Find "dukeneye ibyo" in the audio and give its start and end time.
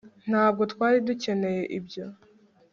1.07-2.05